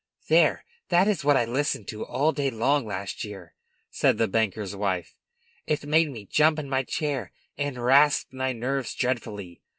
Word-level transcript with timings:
"There! 0.29 0.65
that 0.89 1.07
is 1.07 1.23
what 1.23 1.37
I 1.37 1.45
listened 1.45 1.87
to 1.89 2.03
all 2.03 2.31
day 2.31 2.49
long 2.49 2.87
last 2.87 3.23
year," 3.23 3.53
said 3.91 4.17
the 4.17 4.27
banker's 4.27 4.75
wife. 4.75 5.13
"It 5.67 5.85
made 5.85 6.09
me 6.09 6.25
jump 6.25 6.57
in 6.57 6.67
my 6.67 6.81
chair 6.81 7.31
and 7.55 7.77
rasped 7.77 8.33
my 8.33 8.51
nerves 8.51 8.95
dreadfully. 8.95 9.61